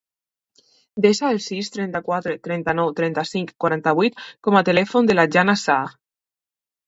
[1.05, 5.93] Desa el sis, trenta-quatre, trenta-nou, trenta-cinc, quaranta-vuit com a telèfon de la Jana Saa.